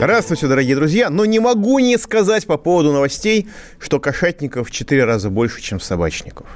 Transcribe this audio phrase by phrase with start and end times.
[0.00, 1.10] Здравствуйте, дорогие друзья.
[1.10, 5.78] Но не могу не сказать по поводу новостей, что кошатников в 4 раза больше, чем
[5.78, 6.46] собачников.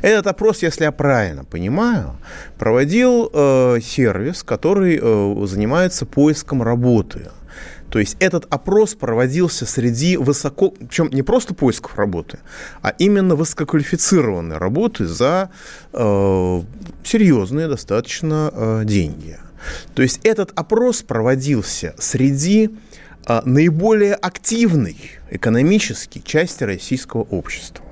[0.00, 2.16] Этот опрос, если я правильно понимаю,
[2.58, 7.28] проводил э, сервис, который э, занимается поиском работы.
[7.90, 12.38] То есть этот опрос проводился среди высоко, причем не просто поисков работы,
[12.80, 15.50] а именно высококвалифицированной работы за
[15.92, 16.62] э,
[17.04, 19.36] серьезные достаточно э, деньги.
[19.94, 22.70] То есть этот опрос проводился среди
[23.44, 24.96] наиболее активной
[25.30, 27.84] экономической части российского общества.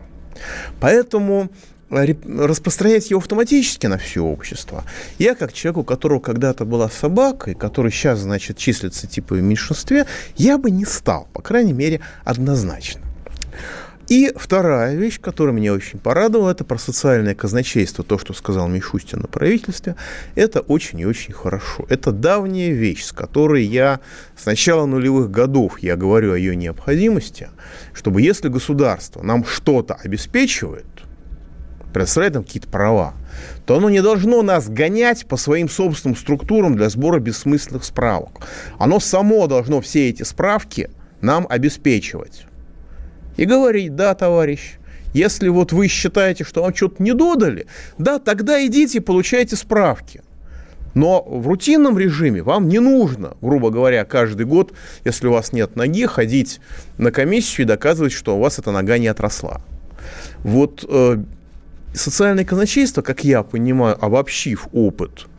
[0.81, 1.51] Поэтому
[1.91, 4.85] а, распространять его автоматически на все общество.
[5.19, 9.43] Я, как человек, у которого когда-то была собака, и который сейчас, значит, числится типа в
[9.43, 13.04] меньшинстве, я бы не стал, по крайней мере, однозначно.
[14.09, 19.21] И вторая вещь, которая меня очень порадовала, это про социальное казначейство, то, что сказал Мишустин
[19.21, 19.97] на правительстве,
[20.35, 21.87] это очень и очень хорошо.
[21.89, 24.01] Это давняя вещь, с которой я
[24.37, 27.49] с начала нулевых годов я говорю о ее необходимости,
[27.95, 30.87] чтобы если государство нам что-то обеспечивает,
[31.95, 33.15] предоставляет нам какие-то права,
[33.65, 38.47] то оно не должно нас гонять по своим собственным структурам для сбора бессмысленных справок.
[38.79, 40.91] Оно само должно все эти справки
[41.23, 42.47] нам обеспечивать
[43.37, 44.75] и говорить, да, товарищ,
[45.13, 47.67] если вот вы считаете, что вам что-то не додали,
[47.99, 50.23] да, тогда идите получайте справки.
[50.95, 54.73] Но в рутинном режиме вам не нужно, грубо говоря, каждый год,
[55.05, 56.61] если у вас нет ноги, ходить
[56.99, 59.61] на комиссию и доказывать, что у вас эта нога не отросла.
[60.45, 61.23] Вот э,
[61.95, 65.27] социальное казначейство, как я понимаю, обобщив опыт–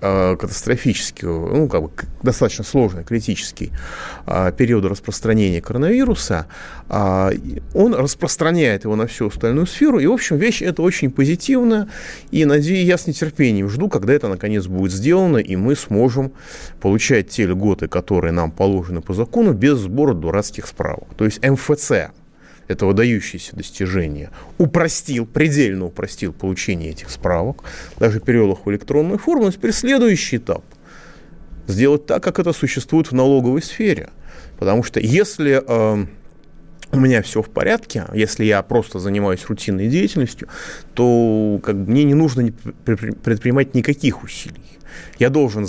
[0.00, 1.90] Э, катастрофический, ну, как бы
[2.22, 3.72] достаточно сложный, критический
[4.26, 6.46] э, период распространения коронавируса,
[6.88, 7.32] э,
[7.74, 9.98] он распространяет его на всю остальную сферу.
[9.98, 11.88] И, в общем, вещь это очень позитивная.
[12.30, 16.30] И, надеюсь, я с нетерпением жду, когда это, наконец, будет сделано, и мы сможем
[16.80, 21.08] получать те льготы, которые нам положены по закону, без сбора дурацких справок.
[21.16, 22.10] То есть МФЦ,
[22.68, 27.64] это выдающееся достижение, упростил, предельно упростил получение этих справок,
[27.98, 29.46] даже перевел их в электронную форму.
[29.46, 30.64] Но теперь следующий этап–
[31.68, 34.10] сделать так, как это существует в налоговой сфере.
[34.58, 36.06] Потому что если э,
[36.90, 40.48] у меня все в порядке, если я просто занимаюсь рутинной деятельностью,
[40.94, 42.50] то как мне не нужно
[42.84, 44.62] предпринимать никаких усилий.
[45.18, 45.66] Я должен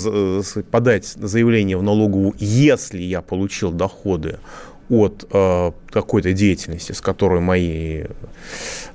[0.72, 4.40] подать заявление в налоговую, если я получил доходы
[4.89, 8.05] от э, какой-то деятельности, с которой мои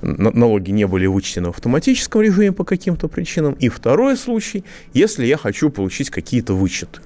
[0.01, 3.53] налоги не были вычтены в автоматическом режиме по каким-то причинам.
[3.53, 4.63] И второй случай,
[4.93, 6.99] если я хочу получить какие-то вычеты.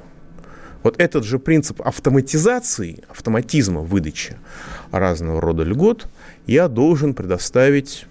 [0.82, 4.38] Вот этот же принцип автоматизации, автоматизма выдачи
[4.92, 6.08] разного рода льгот
[6.48, 8.06] я должен предоставить,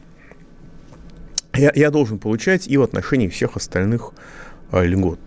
[1.54, 4.12] я, я должен получать и в отношении всех остальных
[4.70, 5.18] э, льгот.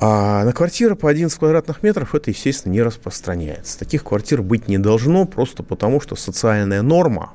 [0.00, 3.76] А на квартиры по 11 квадратных метров это, естественно, не распространяется.
[3.80, 7.32] Таких квартир быть не должно просто потому, что социальная норма,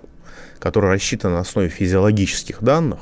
[0.60, 3.00] которая рассчитана на основе физиологических данных,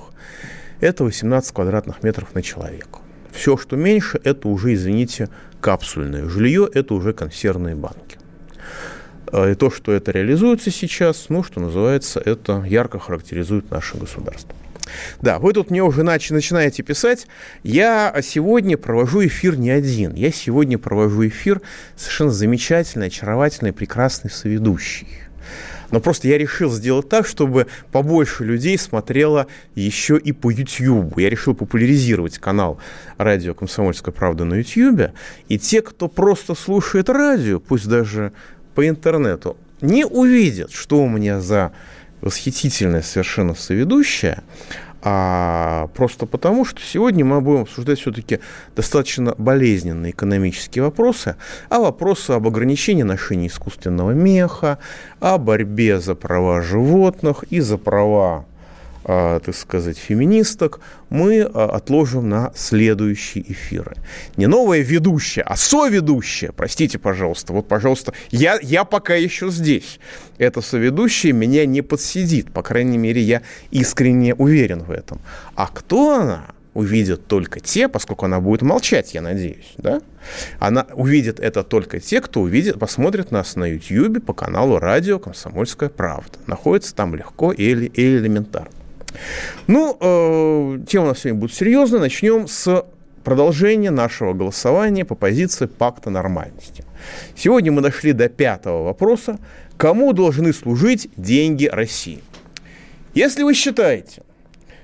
[0.79, 3.01] это 18 квадратных метров на человека.
[3.31, 5.29] Все, что меньше, это уже, извините,
[5.59, 8.17] капсульное жилье, это уже консервные банки.
[9.27, 14.55] А, и то, что это реализуется сейчас, ну, что называется, это ярко характеризует наше государство.
[15.21, 17.27] Да, вы тут мне уже нач- начинаете писать.
[17.63, 20.13] Я сегодня провожу эфир не один.
[20.15, 21.61] Я сегодня провожу эфир
[21.95, 25.07] совершенно замечательный, очаровательный, прекрасный соведущий.
[25.91, 31.19] Но просто я решил сделать так, чтобы побольше людей смотрело еще и по YouTube.
[31.19, 32.79] Я решил популяризировать канал
[33.17, 35.11] «Радио Комсомольская правда» на YouTube.
[35.49, 38.31] И те, кто просто слушает радио, пусть даже
[38.73, 41.73] по интернету, не увидят, что у меня за
[42.21, 44.43] восхитительная совершенно соведущая,
[45.03, 48.39] а просто потому, что сегодня мы будем обсуждать все-таки
[48.75, 51.37] достаточно болезненные экономические вопросы,
[51.69, 54.77] а вопросы об ограничении ношения искусственного меха,
[55.19, 58.45] о борьбе за права животных и за права
[59.03, 63.95] так сказать, феминисток, мы а, отложим на следующие эфиры.
[64.37, 67.53] Не новая ведущая, а соведущая, простите, пожалуйста.
[67.53, 69.99] Вот, пожалуйста, я, я пока еще здесь.
[70.37, 75.19] Эта соведущая меня не подсидит, по крайней мере, я искренне уверен в этом.
[75.55, 76.45] А кто она?
[76.73, 80.01] увидят только те, поскольку она будет молчать, я надеюсь, да?
[80.59, 85.89] Она увидит это только те, кто увидит, посмотрит нас на YouTube по каналу радио «Комсомольская
[85.89, 86.37] правда».
[86.47, 88.71] Находится там легко и элементарно.
[89.67, 91.99] Ну, э, тема у нас сегодня будет серьезная.
[91.99, 92.85] Начнем с
[93.23, 96.83] продолжения нашего голосования по позиции пакта нормальности.
[97.35, 99.39] Сегодня мы дошли до пятого вопроса.
[99.77, 102.21] Кому должны служить деньги России?
[103.13, 104.23] Если вы считаете,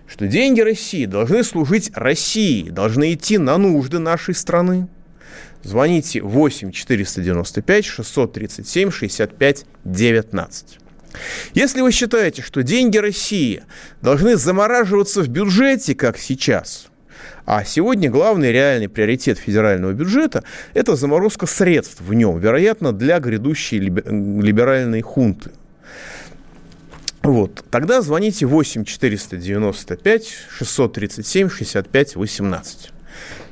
[0.07, 4.87] что деньги России должны служить России, должны идти на нужды нашей страны,
[5.63, 10.79] звоните 8 495 637 65 19.
[11.53, 13.63] Если вы считаете, что деньги России
[14.01, 16.87] должны замораживаться в бюджете, как сейчас,
[17.45, 20.43] а сегодня главный реальный приоритет федерального бюджета–
[20.73, 25.51] это заморозка средств в нем, вероятно, для грядущей либеральной хунты.
[27.23, 27.63] Вот.
[27.71, 32.91] Тогда звоните 8 495 637 65 18.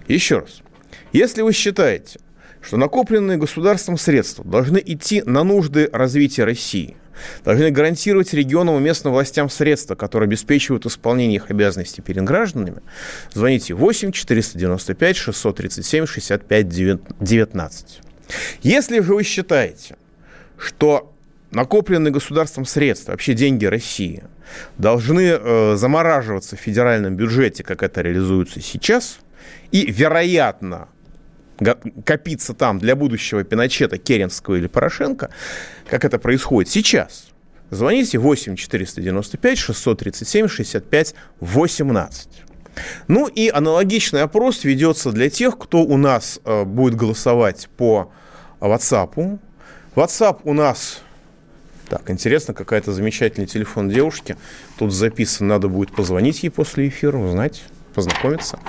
[0.08, 0.62] Еще раз.
[1.12, 2.20] Если вы считаете,
[2.62, 6.98] что накопленные государством средства должны идти на нужды развития России–
[7.44, 12.82] должны гарантировать регионам и местным властям средства, которые обеспечивают исполнение их обязанностей перед гражданами,
[13.34, 16.68] звоните 8 495 637 65
[17.20, 18.02] 19.
[18.62, 19.98] Если же вы считаете,
[20.58, 21.14] что
[21.52, 24.24] накопленные государством средства, вообще деньги России,
[24.78, 29.20] должны э, замораживаться в федеральном бюджете, как это реализуется сейчас,
[29.72, 30.88] и, вероятно,
[32.06, 35.30] копиться там для будущего Пиночета, Керенского или Порошенко,
[35.90, 37.28] как это происходит сейчас,
[37.70, 42.30] звоните 8 495 637 65 18.
[43.08, 48.12] Ну и аналогичный опрос ведется для тех, кто у нас э, будет голосовать по
[48.60, 49.40] WhatsApp.
[49.96, 51.02] WhatsApp у нас...
[51.88, 54.38] Так, интересно, какая-то замечательный телефон девушки.
[54.78, 57.64] Тут записан, надо будет позвонить ей после эфира, узнать
[57.96, 58.60] познакомиться.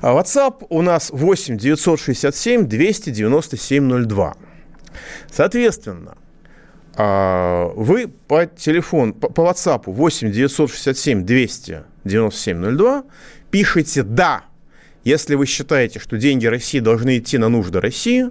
[0.00, 4.34] А WhatsApp у нас 8 967 297 02.
[5.30, 6.16] Соответственно,
[6.96, 13.04] а, вы по телефону, по, по WhatsApp 8 967 297 02
[13.50, 14.44] пишите «да»,
[15.02, 18.30] если вы считаете, что деньги России должны идти на нужды России,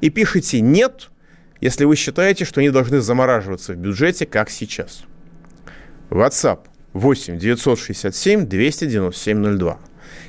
[0.00, 1.10] и пишите «нет»,
[1.60, 5.04] если вы считаете, что они должны замораживаться в бюджете, как сейчас.
[6.10, 6.60] WhatsApp
[6.94, 9.78] 8 967 297 02.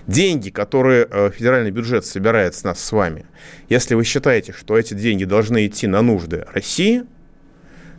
[0.08, 3.26] Деньги, которые э, федеральный бюджет собирает с нас с вами,
[3.70, 7.04] если вы считаете, что эти деньги должны идти на нужды России,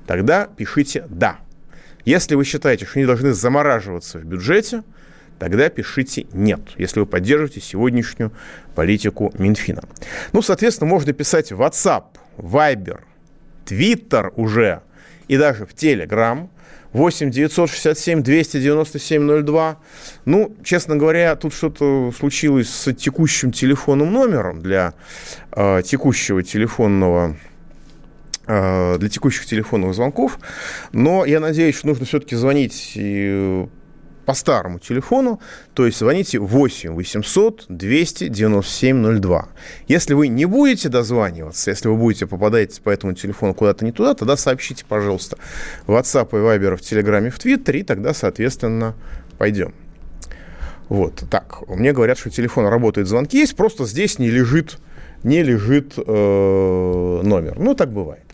[0.07, 1.39] тогда пишите «да».
[2.05, 4.83] Если вы считаете, что они должны замораживаться в бюджете,
[5.39, 8.33] тогда пишите «нет», если вы поддерживаете сегодняшнюю
[8.75, 9.83] политику Минфина.
[10.33, 12.05] Ну, соответственно, можно писать в WhatsApp,
[12.37, 13.01] Viber,
[13.65, 14.83] Twitter уже
[15.29, 16.49] и даже в Telegram–
[16.97, 19.77] 8 967 297 02.
[20.25, 24.95] Ну, честно говоря, тут что-то случилось с текущим телефонным номером для
[25.53, 27.37] э, текущего телефонного
[28.47, 30.39] э, для текущих телефонных звонков.
[30.93, 33.67] Но я надеюсь, что нужно все-таки звонить и
[34.27, 35.41] по старому телефону,
[35.73, 39.49] то есть звоните 8 800 297 02.
[39.87, 44.15] Если вы не будете дозваниваться, если вы будете попадать по этому телефону куда-то не туда,
[44.15, 45.39] тогда сообщите, пожалуйста,
[45.87, 48.95] в WhatsApp и Viber, в Телеграме, в Твиттере, и тогда, соответственно,
[49.39, 49.73] пойдем.
[50.89, 54.79] Вот, так, мне говорят, что телефон работает, звонки есть, просто здесь не лежит,
[55.23, 57.59] не лежит э, номер.
[57.59, 58.26] Ну, так бывает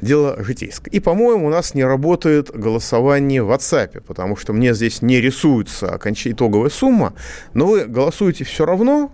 [0.00, 0.92] дело житейское.
[0.92, 5.98] И, по-моему, у нас не работает голосование в WhatsApp, потому что мне здесь не рисуется
[6.24, 7.14] итоговая сумма,
[7.54, 9.10] но вы голосуете все равно,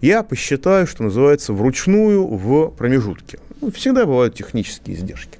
[0.00, 3.38] я посчитаю, что называется, вручную в промежутке.
[3.60, 5.38] Ну, всегда бывают технические издержки.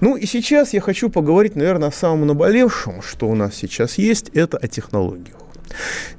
[0.00, 4.28] Ну и сейчас я хочу поговорить, наверное, о самом наболевшем, что у нас сейчас есть,
[4.34, 5.41] это о технологиях.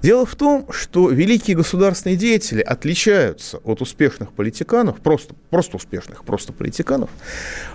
[0.01, 6.53] Дело в том, что великие государственные деятели отличаются от успешных политиканов, просто, просто успешных, просто
[6.53, 7.09] политиканов,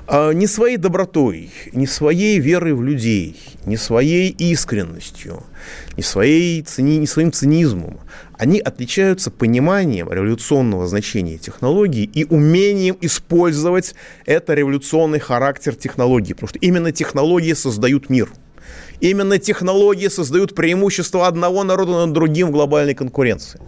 [0.07, 5.43] а, не своей добротой, не своей верой в людей, не своей искренностью,
[5.97, 8.01] не, своей, не своим цинизмом.
[8.35, 13.95] Они отличаются пониманием революционного значения технологий и умением использовать
[14.27, 18.29] это революционный характер технологий, потому что именно технологии создают мир–
[19.00, 23.61] Именно технологии создают преимущество одного народа над другим в глобальной конкуренции.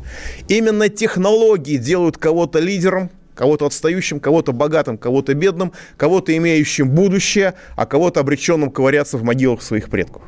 [0.49, 7.87] Именно технологии делают кого-то лидером, кого-то отстающим, кого-то богатым, кого-то бедным, кого-то имеющим будущее, а
[7.87, 10.22] кого-то обреченным ковыряться в могилах своих предков.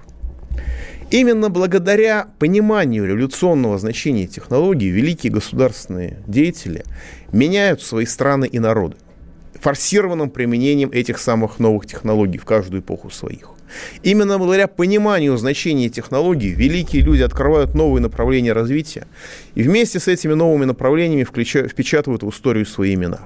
[1.10, 6.84] Именно благодаря пониманию революционного значения технологий великие государственные деятели
[7.32, 8.96] меняют свои страны и народы
[9.62, 13.50] форсированным применением этих самых новых технологий в каждую эпоху своих.
[14.02, 19.06] Именно благодаря пониманию значения технологий великие люди открывают новые направления развития
[19.54, 23.20] и вместе с этими новыми направлениями впечатывают в историю свои имена.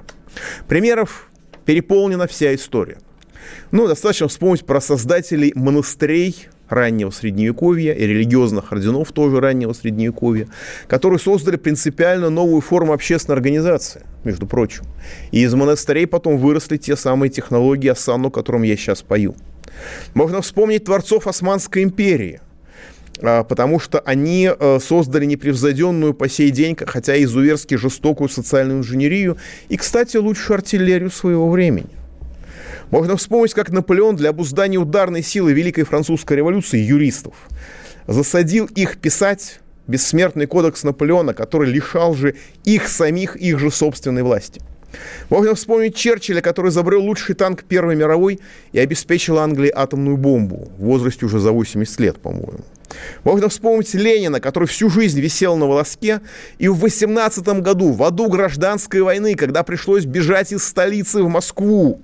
[0.67, 1.29] Примеров
[1.65, 2.97] переполнена вся история.
[3.71, 10.47] Ну, достаточно вспомнить про создателей монастырей раннего Средневековья и религиозных орденов тоже раннего Средневековья,
[10.87, 14.83] которые создали принципиально новую форму общественной организации, между прочим.
[15.31, 19.35] И из монастырей потом выросли те самые технологии осану, о котором я сейчас пою.
[20.13, 22.41] Можно вспомнить творцов Османской империи,
[23.21, 28.79] а, потому что они э, создали непревзойденную по сей день, хотя и изуверски жестокую социальную
[28.79, 29.37] инженерию
[29.69, 31.89] и, кстати, лучшую артиллерию своего времени.
[32.91, 37.35] Можно вспомнить, как Наполеон для обуздания ударной силы Великой Французской революции юристов
[38.07, 44.61] засадил их писать бессмертный кодекс Наполеона, который лишал же их самих, их же собственной власти.
[45.29, 48.39] Можно вспомнить Черчилля, который изобрел лучший танк Первой мировой
[48.71, 52.61] и обеспечил Англии атомную бомбу в возрасте уже за 80 лет, по-моему.
[53.25, 56.21] Можно вспомнить Ленина, который всю жизнь висел на волоске,
[56.57, 62.01] и в 18 году, в аду гражданской войны, когда пришлось бежать из столицы в Москву,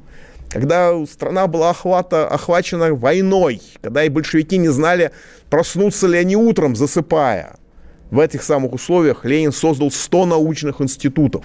[0.53, 5.11] когда страна была охвата, охвачена войной, когда и большевики не знали,
[5.49, 7.55] проснутся ли они утром, засыпая.
[8.11, 11.43] В этих самых условиях Ленин создал 100 научных институтов,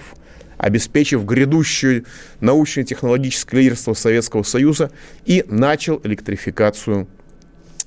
[0.59, 2.03] обеспечив грядущее
[2.39, 4.91] научно-технологическое лидерство Советского Союза
[5.25, 7.07] и начал электрификацию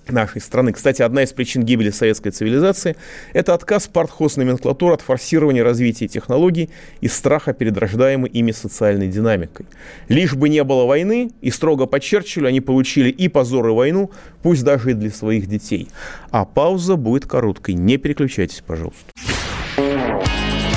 [0.09, 0.73] нашей страны.
[0.73, 2.97] Кстати, одна из причин гибели советской цивилизации–
[3.33, 9.67] это отказ партхоз-номенклатуры от форсирования развития технологий и страха перед рождаемой ими социальной динамикой.
[10.09, 14.11] Лишь бы не было войны, и строго по Черчиллю они получили и позор, и войну,
[14.43, 15.89] пусть даже и для своих детей.
[16.31, 17.75] А пауза будет короткой.
[17.75, 19.05] Не переключайтесь, пожалуйста.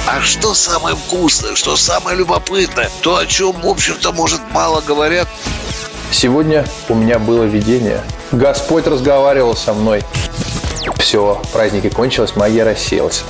[0.07, 5.27] А что самое вкусное, что самое любопытное, то, о чем, в общем-то, может, мало говорят–
[6.11, 8.01] Сегодня у меня было видение.
[8.31, 10.03] Господь разговаривал со мной.
[10.97, 13.23] Все, праздники кончились, магия рассеялась.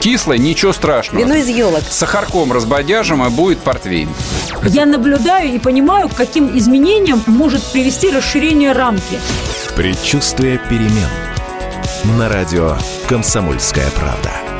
[0.00, 1.22] Кислое, ничего страшного.
[1.22, 1.82] Вино из елок.
[1.88, 4.08] С сахарком разбодяжим, и будет портвейн.
[4.64, 9.20] Я наблюдаю и понимаю, к каким изменениям может привести расширение рамки.
[9.76, 11.08] Предчувствие перемен.
[12.18, 12.76] На радио
[13.08, 14.51] «Комсомольская правда».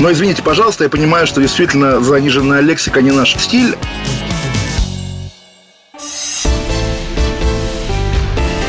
[0.00, 3.74] Но извините, пожалуйста, я понимаю, что действительно заниженная лексика не наш стиль.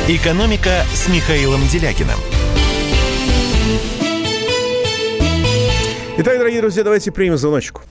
[0.08, 2.20] «Экономика» с Михаилом Делякиным.
[6.18, 7.82] Итак, дорогие друзья, давайте примем звоночку.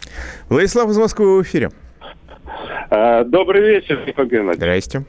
[0.49, 1.71] Владислав из Москвы в эфире.
[2.88, 4.57] А, добрый вечер, Михаил Геннадьевич.
[4.57, 5.05] Здрасте.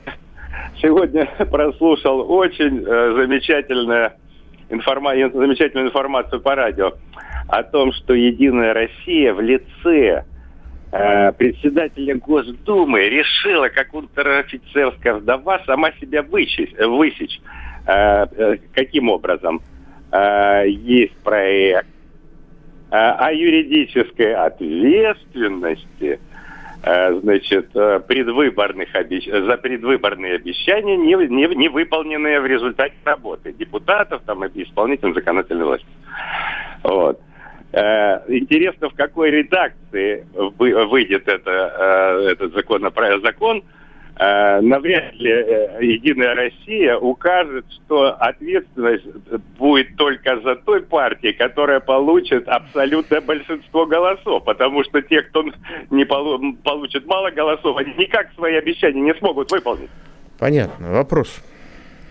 [0.82, 4.14] Сегодня прослушал очень э, замечательную,
[4.70, 5.12] информа...
[5.16, 6.94] замечательную информацию по радио
[7.48, 10.26] о том, что Единая Россия в лице
[10.92, 17.40] э, председателя Госдумы решила, как унтер-офицерская вдова, сама себя вычесть, высечь.
[17.86, 19.62] Э, э, каким образом?
[20.12, 21.88] Э, есть проект
[22.92, 26.20] э, о юридической ответственности
[26.86, 29.26] значит, э, предвыборных обещ...
[29.26, 35.66] за предвыборные обещания, не, не, не выполненные в результате работы депутатов там, и исполнительной законодательной
[35.66, 35.88] власти.
[36.84, 37.20] Вот.
[37.72, 43.64] Э, интересно, в какой редакции выйдет это, э, этот законопроект, закон.
[44.18, 45.30] Э, навряд ли
[45.82, 49.06] Единая Россия укажет, что ответственность
[49.58, 54.46] будет только за той партией, которая получит абсолютное большинство голосов.
[54.46, 55.44] Потому что те, кто
[55.90, 59.90] не получит мало голосов, они никак свои обещания не смогут выполнить.
[60.40, 60.92] Понятно.
[60.92, 61.42] Вопрос.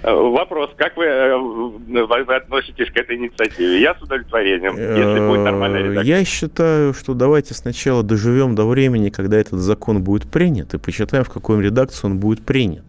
[0.04, 3.80] Вопрос, как вы, э, вы относитесь к этой инициативе?
[3.80, 6.18] Я с удовлетворением, если будет нормальная редакция.
[6.18, 11.24] Я считаю, что давайте сначала доживем до времени, когда этот закон будет принят, и посчитаем,
[11.24, 12.84] в какой редакции он будет принят.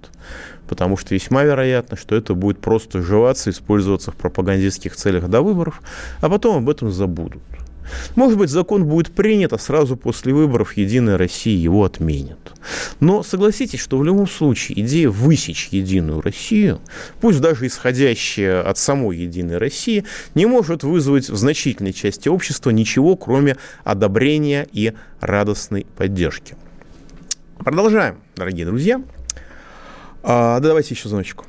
[0.67, 5.81] Потому что весьма вероятно, что это будет просто жеваться, использоваться в пропагандистских целях до выборов,
[6.19, 7.41] а потом об этом забудут.
[8.15, 12.37] Может быть, закон будет принят, а сразу после выборов Единая Россия его отменит.
[12.99, 16.79] Но согласитесь, что в любом случае идея высечь Единую Россию,
[17.21, 23.15] пусть даже исходящая от самой Единой России, не может вызвать в значительной части общества ничего,
[23.15, 26.55] кроме одобрения и радостной поддержки.
[27.57, 29.01] Продолжаем, дорогие друзья.
[30.23, 31.45] А, да давайте еще звоночку.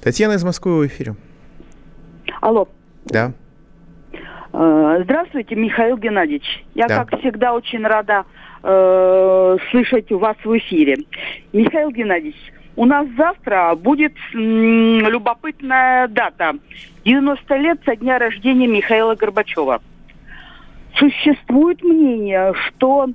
[0.00, 1.16] Татьяна из Москвы в эфире.
[2.40, 2.68] Алло.
[3.06, 3.32] Да.
[4.52, 6.64] Э, здравствуйте, Михаил Геннадьевич.
[6.74, 7.04] Я, да.
[7.04, 8.24] как всегда, очень рада
[8.62, 10.98] э, слышать вас в эфире.
[11.52, 12.36] Михаил Геннадьевич,
[12.76, 16.54] у нас завтра будет м, любопытная дата.
[17.04, 19.82] 90 лет со дня рождения Михаила Горбачева.
[20.96, 23.08] Существует мнение, что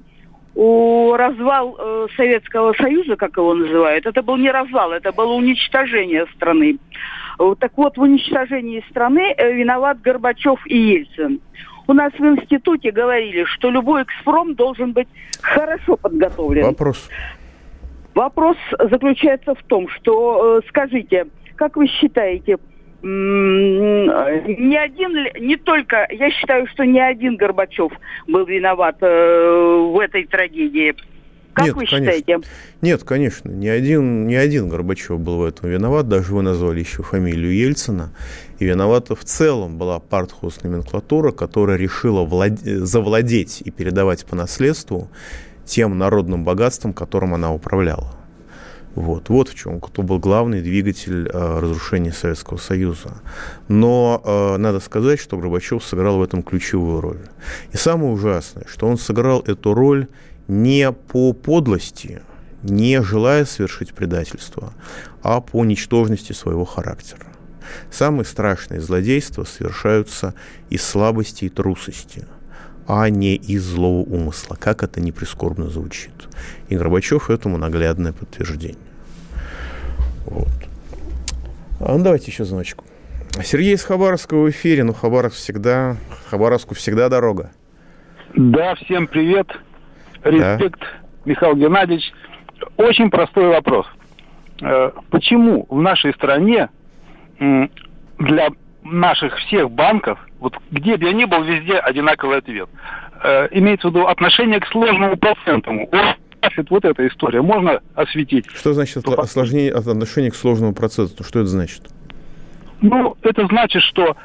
[0.56, 6.26] у развал э, Советского Союза, как его называют, это был не развал, это было уничтожение
[6.36, 6.78] страны.
[7.60, 11.42] Так вот, в уничтожении страны э, виноват Горбачев и Ельцин.
[11.88, 15.08] У нас в институте говорили, что любой экспром должен быть
[15.42, 16.64] хорошо подготовлен.
[16.64, 17.10] Вопрос.
[18.14, 22.58] Вопрос заключается в том, что, э, скажите, как вы считаете,
[23.04, 27.92] ни один, не только, я считаю, что ни один Горбачев
[28.28, 30.96] был виноват э, в этой трагедии.
[31.52, 32.00] Как Нет, вы конечно.
[32.00, 32.40] считаете?
[32.82, 37.04] Нет, конечно, ни один, ни один Горбачев был в этом виноват, даже вы назвали еще
[37.04, 38.12] фамилию Ельцина.
[38.60, 42.58] И виновата в целом была партхоз-номенклатура, которая решила влад...
[42.60, 45.10] завладеть и передавать по наследству
[45.66, 48.23] тем народным богатством, которым она управляла.
[48.96, 53.22] Вот, вот в чем кто был главный двигатель э, разрушения Советского Союза.
[53.68, 57.22] Но э, надо сказать, что Горбачев сыграл в этом ключевую роль.
[57.72, 60.08] И самое ужасное, что он сыграл эту роль
[60.48, 62.22] не по подлости,
[62.62, 64.74] не желая совершить предательство,
[65.24, 67.28] а по ничтожности своего характера.
[67.90, 70.36] Самые страшные злодейства совершаются
[70.70, 72.28] из слабости и трусости,
[72.88, 76.12] а не из злого умысла, как это не прискорбно звучит.
[76.70, 78.83] И Горбачев этому наглядное подтверждение.
[80.26, 80.48] Вот.
[81.80, 82.86] А, ну, давайте еще звоночку.
[83.44, 84.84] Сергей из Хабаровского в эфире.
[84.84, 85.98] Ну, Хабаровск всегда,
[86.30, 87.52] Хабаровску всегда дорога.
[88.36, 89.48] Да, всем привет.
[90.24, 90.88] Респект, да.
[91.26, 92.12] Михаил Геннадьевич.
[92.78, 93.86] Очень простой вопрос.
[94.62, 96.70] Э, почему в нашей стране
[98.20, 98.50] для
[98.84, 102.70] наших всех банков, вот где бы я ни был, везде одинаковый ответ.
[103.24, 105.72] Э, имеется в виду отношение к сложному проценту.
[106.70, 107.42] Вот эта история.
[107.42, 108.46] Можно осветить?
[108.54, 111.24] Что значит осложнение от отношения к сложному проценту?
[111.24, 111.84] Что это значит?
[112.82, 114.16] Ну, это значит, что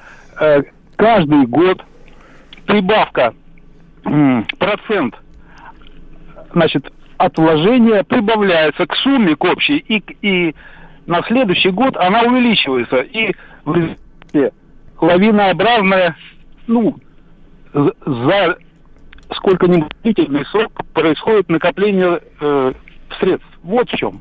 [0.40, 0.62] э,
[0.96, 1.82] каждый год
[2.66, 3.34] прибавка
[4.04, 5.14] э, процент
[6.52, 10.54] значит, от вложения прибавляется к сумме, к общей, и, и
[11.06, 12.98] на следующий год она увеличивается.
[12.98, 13.34] И
[13.64, 14.52] в результате
[15.00, 16.16] лавинообразная,
[16.66, 16.96] ну,
[17.72, 18.58] за
[19.34, 22.72] сколько-нибудь длительный срок происходит накопление э,
[23.18, 23.48] средств.
[23.62, 24.20] Вот в чем.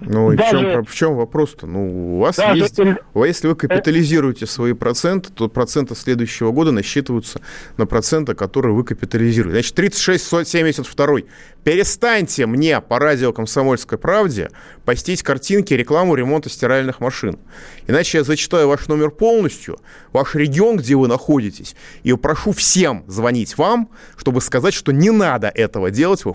[0.00, 0.58] Ну, и Даже...
[0.58, 1.66] в, чем, в чем вопрос-то?
[1.66, 2.58] Ну, у вас Даже...
[2.58, 2.78] есть...
[3.14, 7.40] Если вы капитализируете свои проценты, то проценты следующего года насчитываются
[7.76, 9.62] на проценты, которые вы капитализируете.
[9.72, 11.26] Значит, 36,72.
[11.64, 14.50] Перестаньте мне по радио «Комсомольской правде»
[14.84, 17.38] постить картинки, рекламу ремонта стиральных машин.
[17.86, 19.78] Иначе я зачитаю ваш номер полностью,
[20.12, 25.48] ваш регион, где вы находитесь, и прошу всем звонить вам, чтобы сказать, что не надо
[25.48, 26.30] этого делать в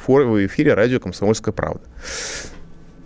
[0.45, 1.81] эфире радио «Комсомольская правда».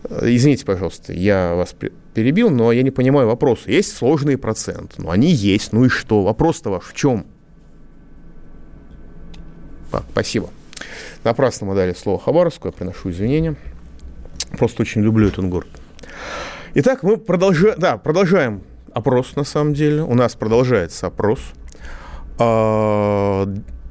[0.10, 1.76] Извините, пожалуйста, я вас
[2.14, 3.72] перебил, но я не понимаю вопроса.
[3.72, 6.24] Есть сложные проценты, ну они есть, ну и что?
[6.24, 7.26] Вопрос-то ваш в чем?
[9.92, 10.50] А, спасибо.
[11.24, 13.56] Напрасно мы дали слово Хабаровску, я приношу извинения.
[14.58, 15.70] Просто очень люблю этот город.
[16.76, 18.64] Итак, мы продолжаем, да, продолжаем
[18.94, 20.04] опрос, на самом деле.
[20.04, 21.40] У нас продолжается опрос.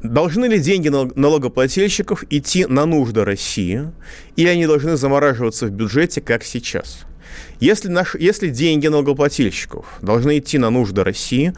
[0.02, 3.92] Должны ли деньги налогоплательщиков идти на нужды России,
[4.34, 7.04] или они должны замораживаться в бюджете, как сейчас?
[7.60, 11.52] Если, наш, если деньги налогоплательщиков должны идти на нужды России,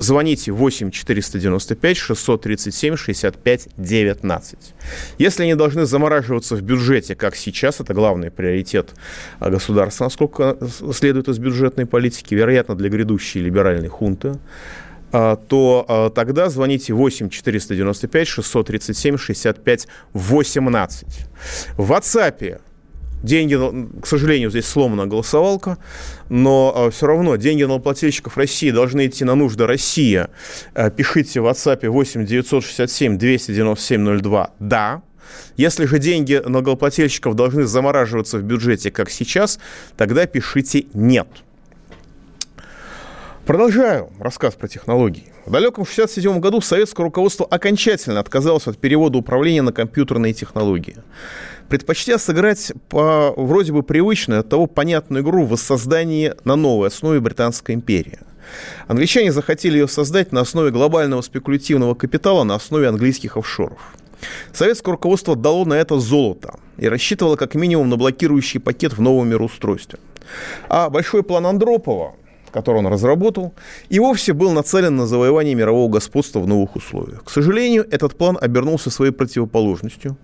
[0.00, 4.58] звоните 8 495 637 65 19.
[5.18, 8.94] Если они должны замораживаться в бюджете, как сейчас, это главный приоритет
[9.38, 10.58] а, государства, насколько
[10.92, 14.38] следует из бюджетной политики, вероятно, для грядущей либеральной хунты,
[15.14, 21.06] то а, тогда звоните 8 495 637 65 18.
[21.76, 22.60] В WhatsApp
[23.22, 23.56] деньги,
[24.00, 25.78] к сожалению, здесь сломана голосовалка,
[26.28, 30.26] но а, все равно деньги налогоплательщиков России должны идти на нужды России.
[30.96, 35.02] Пишите в WhatsApp 8 967 297 02 «Да».
[35.56, 39.60] Если же деньги налогоплательщиков должны замораживаться в бюджете, как сейчас,
[39.96, 41.28] тогда пишите «нет».
[43.46, 45.30] Продолжаю рассказ про технологии.
[45.44, 50.96] В далеком 1967 году советское руководство окончательно отказалось от перевода управления на компьютерные технологии.
[51.68, 57.20] Предпочтя сыграть по вроде бы привычную, от того понятную игру в воссоздании на новой основе
[57.20, 58.18] Британской империи.
[58.88, 63.94] Англичане захотели ее создать на основе глобального спекулятивного капитала, на основе английских офшоров.
[64.54, 69.28] Советское руководство дало на это золото и рассчитывало как минимум на блокирующий пакет в новом
[69.28, 69.98] мироустройстве.
[70.70, 72.14] А большой план Андропова,
[72.54, 73.52] который он разработал,
[73.88, 77.24] и вовсе был нацелен на завоевание мирового господства в новых условиях.
[77.24, 80.16] К сожалению, этот план обернулся своей противоположностью.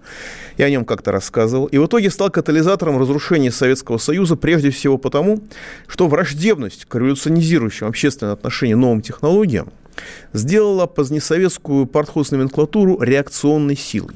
[0.57, 1.67] Я о нем как-то рассказывал.
[1.67, 5.41] И в итоге стал катализатором разрушения Советского Союза прежде всего потому,
[5.89, 9.73] что враждебность к революционизирующим общественное отношение новым технологиям
[10.33, 14.15] сделала позднесоветскую партхоз-номенклатуру реакционной силой.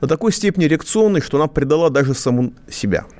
[0.00, 3.04] До такой степени реакционной, что она предала даже саму себя–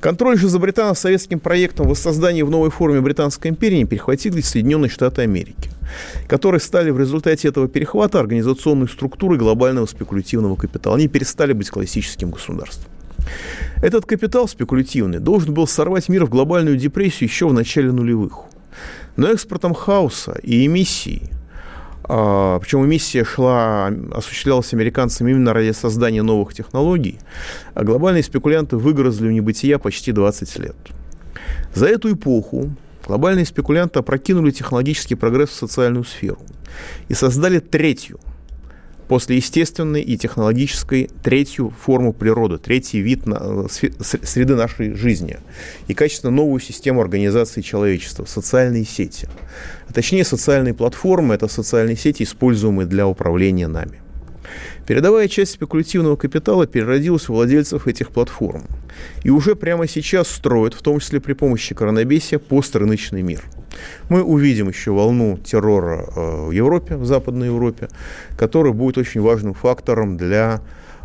[0.00, 5.70] Контроль же за британо-советским проектом воссоздания в новой форме Британской империи перехватили Соединенные Штаты Америки,
[6.28, 10.96] которые стали в результате этого перехвата организационной структурой глобального спекулятивного капитала.
[10.96, 12.90] Они перестали быть классическим государством.
[13.82, 18.44] Этот капитал спекулятивный должен был сорвать мир в глобальную депрессию еще в начале нулевых.
[19.16, 21.43] Но экспортом хаоса и эмиссий а,
[22.06, 27.18] причем эмиссия шла, осуществлялась американцами именно ради создания новых технологий,
[27.74, 30.76] а глобальные спекулянты выгрызли в небытия почти 20 лет.
[31.74, 32.70] За эту эпоху
[33.06, 36.40] глобальные спекулянты опрокинули технологический прогресс в социальную сферу
[37.08, 38.18] и создали третью–
[39.08, 45.38] после естественной и технологической третью форму природы, третий вид на, среды нашей жизни
[45.88, 49.28] и качественно новую систему организации человечества, социальные сети.
[49.88, 54.00] А точнее, социальные платформы– это социальные сети, используемые для управления нами.
[54.86, 58.64] Передовая часть спекулятивного капитала переродилась у владельцев этих платформ.
[59.22, 63.42] И уже прямо сейчас строят, в том числе при помощи коронабесия, пострыночный мир.
[64.08, 67.88] Мы увидим еще волну террора э, в Европе, в Западной Европе,
[68.36, 70.60] который будет очень важным фактором для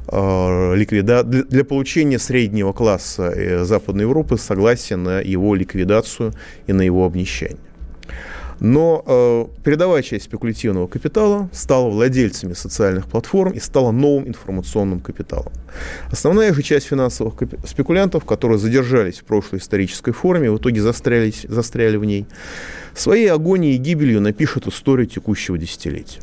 [0.08, 1.24] э, ликвида...
[1.24, 6.34] для получения среднего класса э, Западной Европы согласия на его ликвидацию
[6.68, 7.69] и на его обнищание.
[8.60, 15.52] Но э, передовая часть спекулятивного капитала стала владельцами социальных платформ и стала новым информационным капиталом.
[16.12, 22.06] Основная же часть финансовых спекулянтов, которые задержались в прошлой исторической форме, в итоге застряли, в
[22.06, 22.26] ней,
[22.96, 26.20] своей агонией и гибелью напишут историю текущего десятилетия.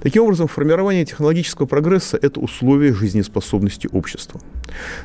[0.00, 4.40] Таким образом, формирование технологического прогресса– это условие жизнеспособности общества.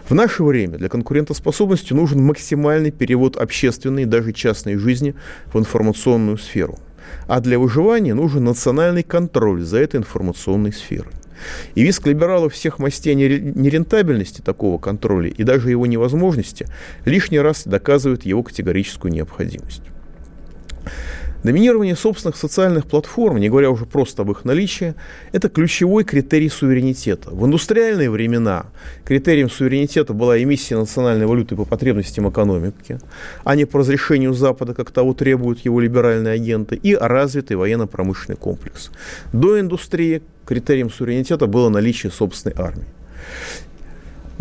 [0.07, 5.15] В наше время для конкурентоспособности нужен максимальный перевод общественной даже частной жизни
[5.51, 6.77] в информационную сферу.
[7.27, 11.11] А для выживания нужен национальный контроль за этой информационной сферой.
[11.73, 16.67] И виск либералов всех мастей нерентабельности такого контроля и даже его невозможности
[17.05, 19.81] лишний раз доказывает его категорическую необходимость.
[21.43, 24.95] Доминирование собственных социальных платформ, не говоря уже просто об их наличии,
[25.33, 27.31] это ключевой критерий суверенитета.
[27.31, 28.67] В индустриальные времена
[29.03, 32.97] критерием суверенитета была эмиссия национальной валюты по потребностям экономики,
[33.43, 38.89] а не по разрешению Запада, как того требуют его либеральные агенты, и развитый военно-промышленный комплекс.
[39.33, 42.87] До индустрии критерием суверенитета было наличие собственной армии.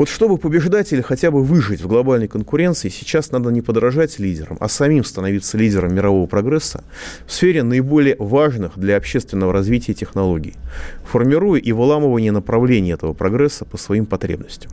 [0.03, 4.57] Вот чтобы побеждать или хотя бы выжить в глобальной конкуренции, сейчас надо не подражать лидерам,
[4.59, 6.83] а самим становиться лидером мирового прогресса
[7.25, 10.57] в сфере наиболее важных для общественного развития технологий,
[11.05, 14.73] формируя и выламывание направлений этого прогресса по своим потребностям.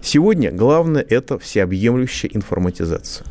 [0.00, 3.26] Сегодня главное– это всеобъемлющая информатизация.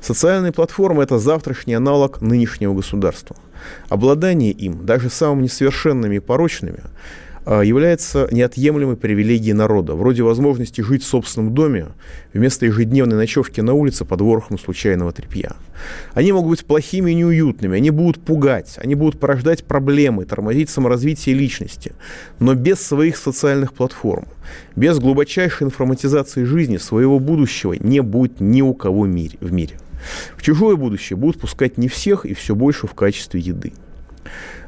[0.00, 3.34] Социальные платформы– это завтрашний аналог нынешнего государства.
[3.88, 6.84] Обладание им, даже самыми несовершенными и порочными,
[7.46, 11.88] является неотъемлемой привилегией народа, вроде возможности жить в собственном доме
[12.32, 15.56] вместо ежедневной ночевки на улице под ворохом случайного тряпья.
[16.14, 21.34] Они могут быть плохими и неуютными, они будут пугать, они будут порождать проблемы, тормозить саморазвитие
[21.34, 21.92] личности,
[22.38, 24.26] но без своих социальных платформ,
[24.76, 29.78] без глубочайшей информатизации жизни своего будущего не будет ни у кого в мире.
[30.36, 33.72] В чужое будущее будут пускать не всех и все больше в качестве еды.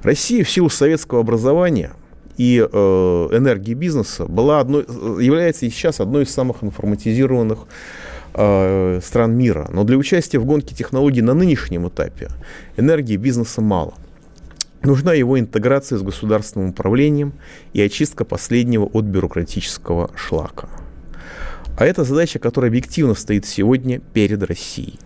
[0.02, 1.92] Россия в силу советского образования–
[2.36, 4.84] и э, энергии бизнеса была одной,
[5.22, 7.60] является и сейчас одной из самых информатизированных
[8.34, 9.68] э, стран мира.
[9.72, 12.28] Но для участия в гонке технологий на нынешнем этапе
[12.76, 13.94] энергии бизнеса мало.
[14.82, 17.32] Нужна его интеграция с государственным управлением
[17.72, 20.68] и очистка последнего от бюрократического шлака.
[21.78, 24.98] А это задача, которая объективно стоит сегодня перед Россией.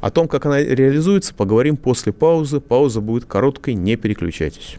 [0.00, 2.60] О том, как она реализуется, поговорим после паузы.
[2.60, 4.78] Пауза будет короткой, не переключайтесь.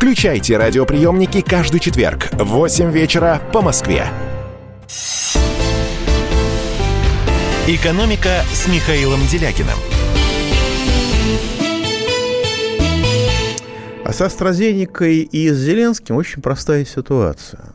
[0.00, 4.06] Включайте радиоприемники каждый четверг в 8 вечера по Москве.
[7.68, 9.76] «Экономика» с Михаилом Делякиным.
[14.02, 17.74] А с AstraZeneca и с Зеленским очень простая ситуация.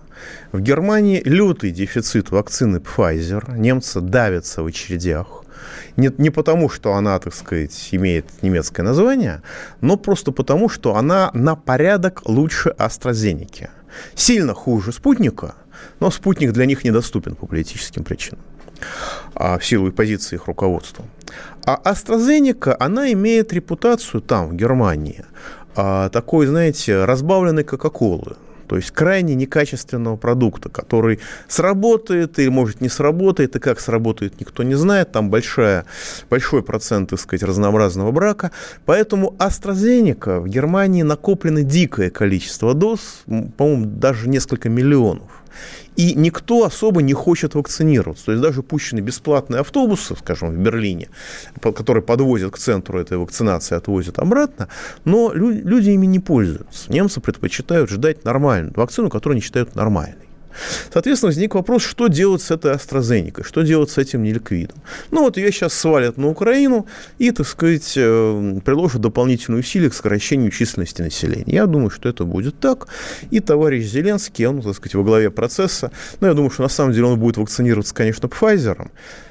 [0.52, 3.58] В Германии лютый дефицит вакцины Pfizer.
[3.58, 5.44] Немцы давятся в очередях.
[5.98, 9.42] Не, не потому, что она, так сказать, имеет немецкое название,
[9.82, 13.70] но просто потому, что она на порядок лучше AstraZeneca.
[14.14, 15.56] Сильно хуже спутника,
[16.00, 18.42] но спутник для них недоступен по политическим причинам
[19.34, 21.06] а, в силу позиции их руководства.
[21.66, 25.26] А AstraZeneca, она имеет репутацию там, в Германии,
[25.76, 28.36] а, такой, знаете, разбавленной Кока-Колы.
[28.68, 34.64] То есть крайне некачественного продукта, который сработает или может не сработает, и как сработает, никто
[34.64, 35.12] не знает.
[35.12, 35.86] Там большая,
[36.30, 38.52] большой процент, так сказать, разнообразного брака.
[38.86, 43.24] Поэтому AstraZeneca в Германии накоплено дикое количество доз,
[43.58, 45.45] по-моему, даже несколько миллионов.
[45.96, 48.26] И никто особо не хочет вакцинироваться.
[48.26, 51.10] То есть даже пущены бесплатные автобусы, скажем, в Берлине,
[51.62, 54.68] которые подвозят к центру этой вакцинации, отвозят обратно,
[55.06, 56.92] но люди ими не пользуются.
[56.92, 60.25] Немцы предпочитают ждать нормальную вакцину, которую они считают нормальной.
[60.92, 64.78] Соответственно, возник вопрос, что делать с этой AstraZeneca, что делать с этим неликвидом.
[65.12, 66.88] Ну вот ее сейчас свалят на Украину
[67.18, 71.54] и, так сказать, э, приложат дополнительные усилия к сокращению численности населения.
[71.54, 72.88] Я думаю, что это будет так.
[73.32, 76.94] И товарищ Зеленский, он, так сказать, во главе процесса, ну, я думаю, что на самом
[76.94, 78.90] деле он будет вакцинироваться, конечно, Pfizer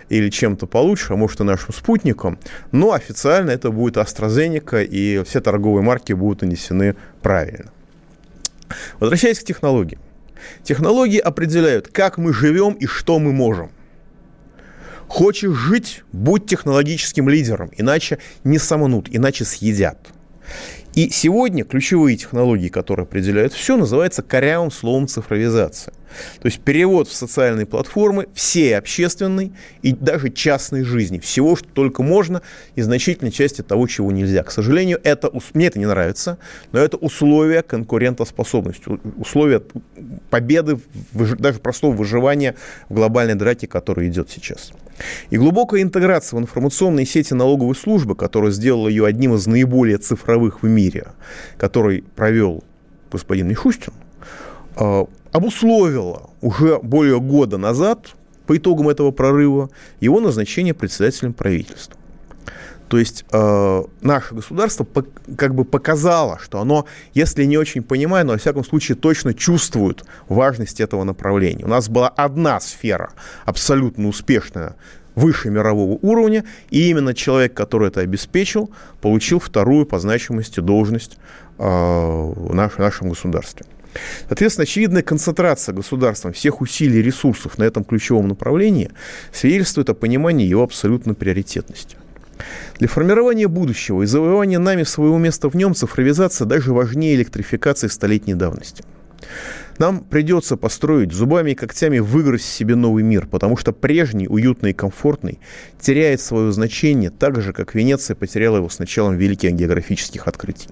[0.08, 2.38] или чем-то получше, а может и нашим спутником,
[2.72, 7.70] но официально это будет AstraZeneca, и все торговые марки будут нанесены правильно.
[9.00, 9.98] Возвращаясь к технологии.
[10.62, 13.70] Технологии определяют, как мы живем и что мы можем.
[15.08, 20.08] Хочешь жить, будь технологическим лидером, иначе не саманут, иначе съедят.
[20.94, 25.92] И сегодня ключевые технологии, которые определяют все, называются корявым словом цифровизация.
[26.40, 31.18] То есть перевод в социальные платформы всей общественной и даже частной жизни.
[31.18, 32.42] Всего, что только можно,
[32.74, 34.42] и значительной части того, чего нельзя.
[34.42, 36.38] К сожалению, это, мне это не нравится,
[36.72, 38.84] но это условия конкурентоспособности,
[39.16, 39.62] условия
[40.30, 40.78] победы,
[41.12, 42.54] даже простого выживания
[42.88, 44.72] в глобальной драке, которая идет сейчас.
[45.30, 50.62] И глубокая интеграция в информационные сети налоговой службы, которая сделала ее одним из наиболее цифровых
[50.62, 51.08] в мире,
[51.56, 52.62] который провел
[53.10, 53.92] господин Мишустин,
[55.34, 58.14] обусловила уже более года назад,
[58.46, 59.68] по итогам этого прорыва,
[59.98, 61.96] его назначение председателем правительства.
[62.88, 65.04] То есть э, наше государство по,
[65.36, 70.04] как бы показало, что оно, если не очень понимает, но во всяком случае точно чувствует
[70.28, 71.64] важность этого направления.
[71.64, 73.10] У нас была одна сфера
[73.44, 74.76] абсолютно успешная
[75.16, 78.70] выше мирового уровня, и именно человек, который это обеспечил,
[79.00, 81.16] получил вторую по значимости должность
[81.58, 83.66] э, в наш, нашем государстве.
[84.28, 88.90] Соответственно, очевидная концентрация государством всех усилий и ресурсов на этом ключевом направлении
[89.32, 91.96] свидетельствует о понимании его абсолютной приоритетности.
[92.78, 98.34] Для формирования будущего и завоевания нами своего места в нем цифровизация даже важнее электрификации столетней
[98.34, 98.84] давности.
[99.78, 104.74] Нам придется построить зубами и когтями выгрызть себе новый мир, потому что прежний, уютный и
[104.74, 105.40] комфортный,
[105.80, 110.68] теряет свое значение так же, как Венеция потеряла его с началом великих географических открытий.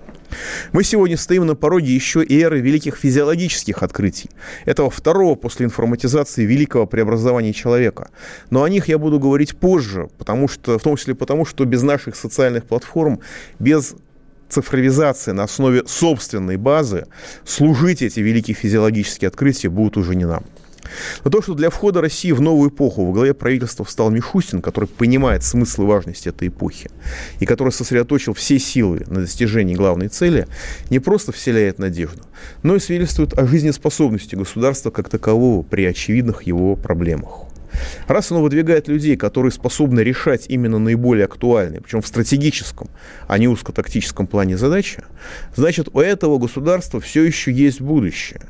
[0.73, 4.31] Мы сегодня стоим на пороге еще и эры великих физиологических открытий,
[4.65, 8.11] этого второго после информатизации великого преобразования человека.
[8.51, 11.83] Но о них я буду говорить позже, потому что, в том числе потому, что без
[11.83, 13.21] наших социальных платформ,
[13.59, 13.95] без
[14.49, 17.07] цифровизации на основе собственной базы
[17.45, 20.45] служить эти великие физиологические открытия будут уже не нам.
[21.25, 24.87] Но то, что для входа России в новую эпоху во главе правительства встал Мишустин, который
[24.89, 26.91] понимает смысл и важность этой эпохи,
[27.41, 30.47] и который сосредоточил все силы на достижении главной цели,
[30.91, 32.23] не просто вселяет надежду,
[32.63, 37.47] но и свидетельствует о жизнеспособности государства как такового при очевидных его проблемах.
[38.07, 42.89] Раз оно выдвигает людей, которые способны решать именно наиболее актуальные, причем в стратегическом,
[43.29, 45.03] а не узкотактическом плане задачи,
[45.55, 48.43] значит, у этого государства все еще есть будущее.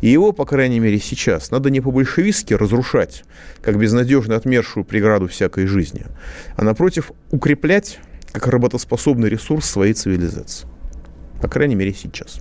[0.00, 3.24] И его, по крайней мере, сейчас надо не по-большевистски разрушать,
[3.62, 6.06] как безнадежно отмершую преграду всякой жизни,
[6.56, 7.98] а, напротив, укреплять
[8.32, 10.66] как работоспособный ресурс своей цивилизации.
[11.40, 12.40] По крайней мере, сейчас.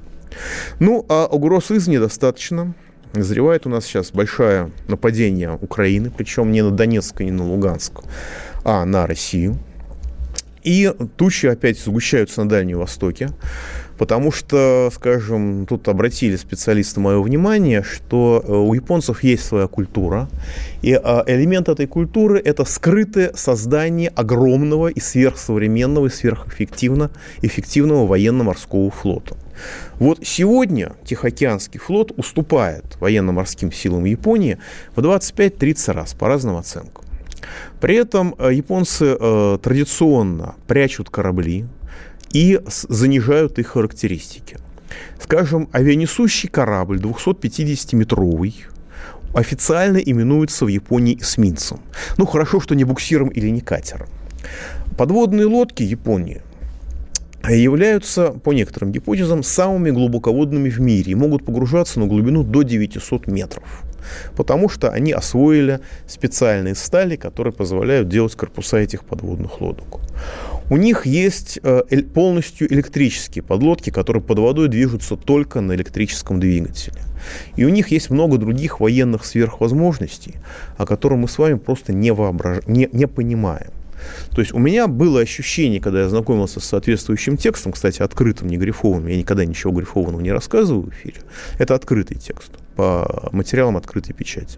[0.79, 2.73] Ну, а угроз извне достаточно.
[3.13, 7.99] Назревает у нас сейчас большое нападение Украины, причем не на Донецк и не на Луганск,
[8.63, 9.59] а на Россию.
[10.63, 13.29] И тучи опять сгущаются на Дальнем Востоке.
[13.97, 20.29] Потому что, скажем, тут обратили специалисты мое внимание, что э, у японцев есть своя культура,
[20.81, 28.89] и а, элемент этой культуры– это скрытое создание огромного и сверхсовременного и сверхэффективного эффективного военно-морского
[28.91, 29.37] флота.
[29.99, 34.57] Вот сегодня Тихоокеанский флот уступает военно-морским силам Японии
[34.95, 37.03] в 25-30 раз по разным оценкам.
[37.79, 41.65] При этом э, японцы э, традиционно прячут корабли,
[42.33, 44.57] и занижают их характеристики.
[45.21, 48.53] Скажем, авианесущий корабль 250-метровый
[49.33, 51.79] официально именуется в Японии эсминцем.
[52.17, 54.07] Ну, хорошо, что не буксиром или не катером.
[54.97, 56.41] Подводные лодки Японии
[57.49, 63.27] являются, по некоторым гипотезам, самыми глубоководными в мире и могут погружаться на глубину до 900
[63.27, 63.83] метров
[64.35, 69.99] потому что они освоили специальные стали, которые позволяют делать корпуса этих подводных лодок.
[70.69, 71.81] У них есть э,
[72.13, 77.01] полностью электрические подлодки, которые под водой движутся только на электрическом двигателе.
[77.55, 80.35] И у них есть много других военных сверхвозможностей,
[80.77, 82.65] о которых мы с вами просто не, воображ...
[82.67, 83.71] не, не понимаем.
[84.31, 88.57] То есть у меня было ощущение, когда я знакомился с соответствующим текстом, кстати, открытым, не
[88.57, 91.21] грифованным, я никогда ничего грифованного не рассказываю в эфире,
[91.57, 94.57] это открытый текст по материалам открытой печати.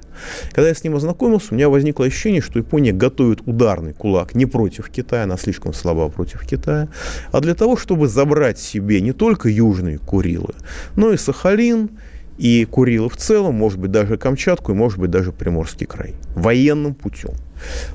[0.51, 4.45] Когда я с ним ознакомился, у меня возникло ощущение, что Япония готовит ударный кулак не
[4.45, 6.87] против Китая, она слишком слаба против Китая,
[7.31, 10.53] а для того, чтобы забрать себе не только южные Курилы,
[10.95, 11.89] но и Сахалин,
[12.37, 16.15] и Курилы в целом, может быть, даже Камчатку, и, может быть, даже Приморский край.
[16.35, 17.31] Военным путем.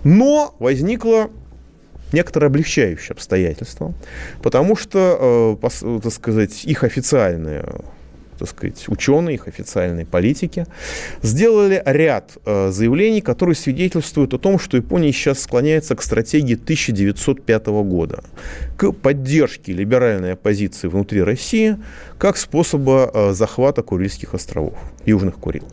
[0.03, 1.31] Но возникло
[2.13, 3.95] некоторое облегчающее обстоятельство,
[4.43, 7.67] потому что, э, так сказать, их официальная
[8.41, 10.67] так сказать, ученые, их официальные политики,
[11.21, 17.67] сделали ряд э, заявлений, которые свидетельствуют о том, что Япония сейчас склоняется к стратегии 1905
[17.67, 18.25] года,
[18.79, 21.77] к поддержке либеральной оппозиции внутри России
[22.17, 25.69] как способа э, захвата Курильских островов, Южных Курил.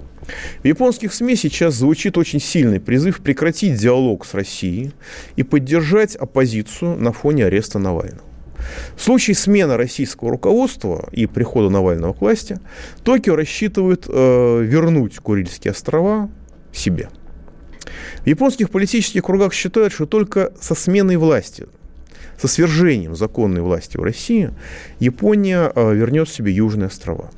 [0.62, 4.92] В японских СМИ сейчас звучит очень сильный призыв прекратить диалог с Россией
[5.38, 8.27] и поддержать оппозицию на фоне ареста Навального.
[8.96, 12.60] В случае смены российского руководства и прихода Навального к власти,
[13.04, 16.30] Токио рассчитывает э, вернуть Курильские острова
[16.72, 17.10] себе.
[18.24, 21.68] В японских политических кругах считают, что только со сменой власти,
[22.40, 24.52] со свержением законной власти в России,
[25.00, 27.32] Япония э, вернет себе Южные острова.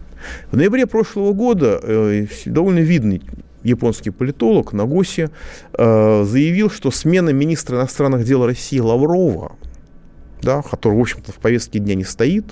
[0.51, 3.21] В ноябре прошлого года э, довольно видный
[3.63, 5.29] японский политолог Нагоси
[5.73, 9.53] э, заявил, что смена министра иностранных дел России Лаврова
[10.41, 12.45] да, который, в общем-то, в повестке дня не стоит,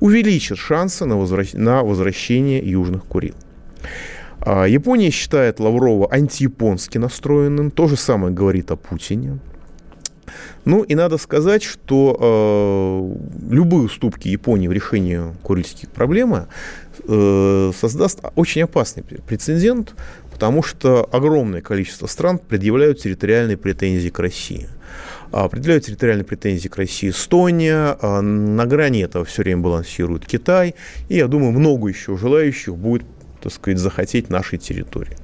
[0.00, 1.52] увеличит шансы на, возвращ...
[1.52, 3.34] на возвращение Южных Курил.
[4.40, 9.38] А, Япония считает Лаврова антияпонски настроенным, то же самое говорит о Путине.
[10.64, 13.16] Ну и надо сказать, что
[13.50, 16.46] э, любые уступки Японии в решении курильских проблем
[17.06, 19.94] э, создаст очень опасный прецедент,
[20.32, 24.68] потому что огромное количество стран предъявляют территориальные претензии к России–
[25.42, 30.76] определяют территориальные претензии к России Эстония, а, на грани этого все время балансирует Китай,
[31.08, 33.04] и я думаю, много еще желающих будет,
[33.42, 35.16] так сказать, захотеть нашей территории.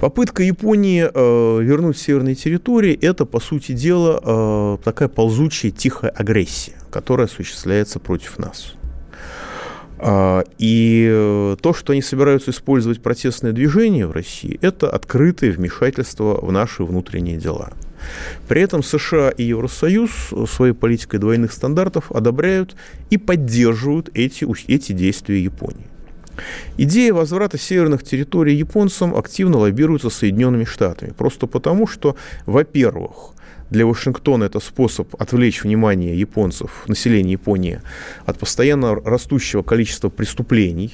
[0.00, 6.74] Попытка Японии э, вернуть северные территории– это, по сути дела, э, такая ползучая тихая агрессия,
[6.90, 8.74] которая осуществляется против нас.
[9.98, 16.50] Э, и то, что они собираются использовать протестное движение в России, это открытое вмешательство в
[16.50, 17.70] наши внутренние дела–
[18.48, 20.10] при этом США и Евросоюз
[20.48, 22.76] своей политикой двойных стандартов одобряют
[23.10, 25.86] и поддерживают эти, эти действия Японии.
[26.76, 31.12] Идея возврата северных территорий японцам активно лоббируется Соединенными Штатами.
[31.16, 33.32] Просто потому, что, во-первых,
[33.70, 37.80] для Вашингтона это способ отвлечь внимание японцев, населения Японии,
[38.24, 40.92] от постоянно растущего количества преступлений,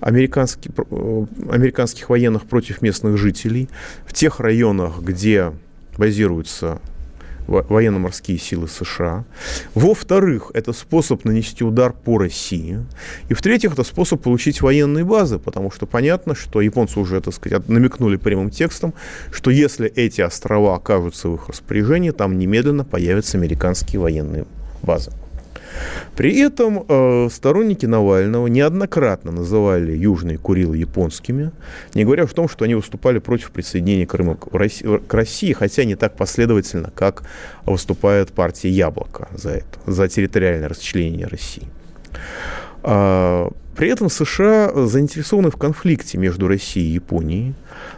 [0.00, 3.68] американских, э, американских военных против местных жителей
[4.06, 5.52] в тех районах, где
[5.96, 6.80] базируются
[7.50, 9.24] военно-морские силы США.
[9.74, 12.78] Во-вторых, это способ нанести удар по России.
[13.28, 17.68] И в-третьих, это способ получить военные базы, потому что понятно, что японцы уже, так сказать,
[17.68, 18.94] намекнули прямым текстом,
[19.32, 24.46] что если эти острова окажутся в их распоряжении, там немедленно появятся американские военные
[24.82, 25.10] базы.
[26.16, 31.52] При этом э, сторонники Навального неоднократно называли Южные Курилы японскими,
[31.94, 35.84] не говоря о том, что они выступали против присоединения Крыма к России, к России, хотя
[35.84, 37.22] не так последовательно, как
[37.64, 41.68] выступает партия Яблоко за это, за территориальное расчленение России.
[42.82, 47.54] А, при этом США заинтересованы в конфликте между Россией и Японией.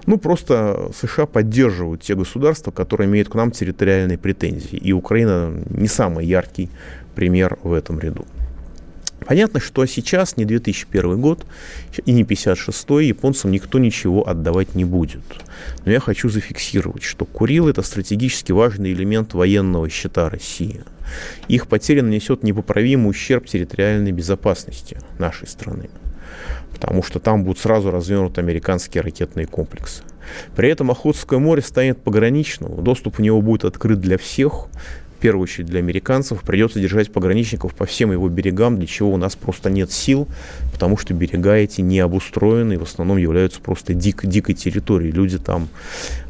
[0.06, 4.76] Ну, просто США поддерживают те государства, которые имеют к нам территориальные претензии.
[4.76, 6.70] И Украина не самый яркий
[7.14, 8.26] пример в этом ряду.
[9.26, 11.46] Понятно, что сейчас не 2001 год
[12.04, 15.22] и не 56-й, японцам никто ничего отдавать не будет.
[15.84, 20.82] Но я хочу зафиксировать, что Курил– это стратегически важный элемент военного счета России.
[21.48, 25.90] Их потеря нанесет непоправимый ущерб территориальной безопасности нашей страны,
[26.72, 30.02] потому что там будут сразу развернуты американские ракетные комплексы.
[30.56, 34.68] При этом Охотское море станет пограничным, доступ в него будет открыт для всех,
[35.22, 39.36] первую очередь для американцев, придется держать пограничников по всем его берегам, для чего у нас
[39.36, 40.26] просто нет сил,
[40.72, 45.12] потому что берега эти не обустроены в основном являются просто дик, дикой территорией.
[45.12, 45.68] Люди там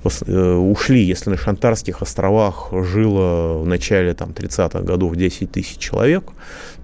[0.04, 1.02] э, ушли.
[1.02, 6.24] Если на Шантарских островах жило в начале там, 30-х годов 10 тысяч человек,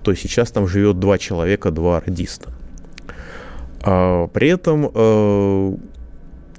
[0.02, 2.50] то сейчас там живет два человека, два радиста.
[3.82, 5.76] А, при этом э,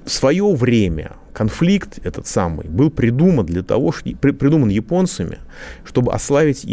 [0.06, 5.38] свое время конфликт этот самый был придуман для того, что, придуман японцами,
[5.86, 6.66] чтобы ослабить,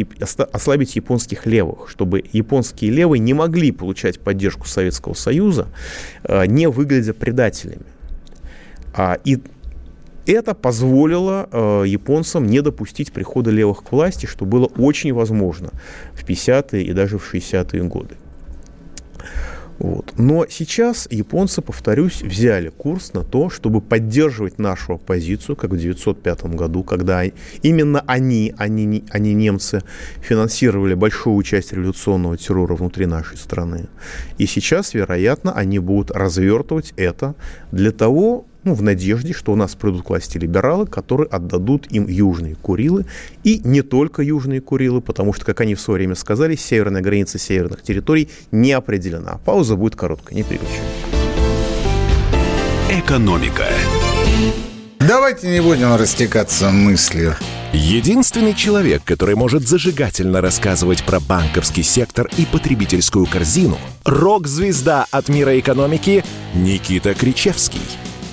[0.52, 5.70] ослабить японских левых, чтобы японские левые не могли получать поддержку Советского Союза,
[6.24, 7.86] э, не выглядя предателями.
[8.94, 9.40] А, и
[10.26, 15.70] это позволило э, японцам не допустить прихода левых к власти, что было очень возможно
[16.12, 18.16] в 50-е и даже в 60-е годы.
[19.80, 20.14] Вот.
[20.18, 26.46] Но сейчас японцы, повторюсь, взяли курс на то, чтобы поддерживать нашу оппозицию, как в 1905
[26.56, 27.24] году, когда
[27.62, 29.84] именно они, они, они немцы,
[30.22, 33.88] финансировали большую часть революционного террора внутри нашей страны.
[34.38, 37.36] И сейчас, вероятно, они будут развертывать это
[37.72, 42.08] для того, ну, в надежде, что у нас придут к власти либералы, которые отдадут им
[42.08, 43.06] южные Курилы,
[43.46, 47.40] и не только южные Курилы, потому что, как они в свое время сказали, северная граница
[47.40, 49.40] северных территорий не определена.
[49.46, 50.84] Пауза будет короткая, не переключаем.
[52.90, 53.68] Экономика.
[55.00, 57.36] Давайте не будем растекаться мыслью.
[57.72, 65.58] Единственный человек, который может зажигательно рассказывать про банковский сектор и потребительскую корзину– рок-звезда от мира
[65.58, 67.82] экономики Никита Кричевский–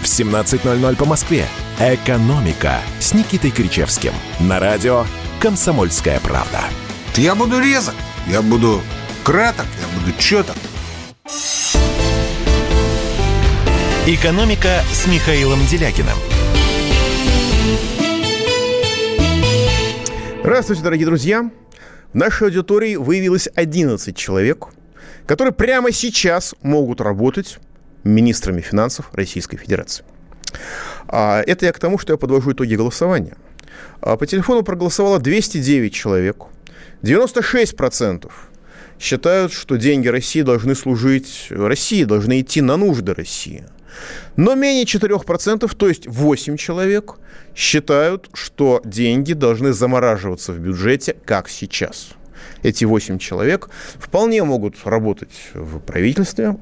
[0.00, 1.46] в 17.00 по Москве.
[1.78, 4.12] «Экономика» с Никитой Кричевским.
[4.40, 5.04] На радио
[5.40, 6.60] «Комсомольская правда».
[7.14, 7.94] Я буду резок,
[8.26, 8.80] я буду
[9.24, 10.56] краток, я буду четок.
[14.06, 16.16] «Экономика» с Михаилом Делякиным.
[20.40, 21.50] Здравствуйте, дорогие друзья.
[22.12, 24.68] В нашей аудитории выявилось 11 человек,
[25.26, 27.58] которые прямо сейчас могут работать
[28.04, 30.04] министрами финансов Российской Федерации.
[31.06, 33.36] А, это я к тому, что я подвожу итоги голосования.
[34.00, 36.44] А, по телефону проголосовало 209 человек.
[37.02, 38.30] 96%
[38.98, 43.64] считают, что деньги России должны служить России, должны идти на нужды России.
[44.36, 47.14] Но менее 4%, то есть 8 человек,
[47.54, 52.10] считают, что деньги должны замораживаться в бюджете, как сейчас.
[52.62, 53.68] Эти 8 человек
[53.98, 56.56] вполне могут работать в правительстве,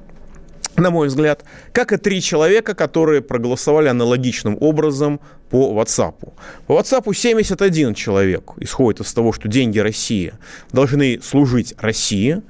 [0.78, 5.20] на мой взгляд, как и три человека, которые проголосовали аналогичным образом
[5.50, 6.32] по WhatsApp.
[6.66, 10.32] По WhatsApp 71 человек исходит из того, что деньги России
[10.72, 12.42] должны служить России,